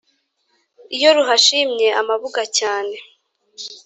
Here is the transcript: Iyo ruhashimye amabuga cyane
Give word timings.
Iyo 0.95 1.09
ruhashimye 1.17 1.87
amabuga 2.01 2.41
cyane 2.57 2.95